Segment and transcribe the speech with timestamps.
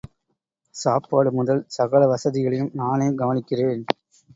[0.75, 3.83] சாப்பாடு முதல் சகல வசதிகளையும் நானே கவனிக்கிறேன்.